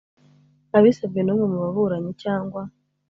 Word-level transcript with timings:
Abisabwe 0.77 1.19
N 1.23 1.29
Umwe 1.33 1.45
Mu 1.51 1.57
Baburanyi 1.63 2.11
Cyangwa 2.23 2.61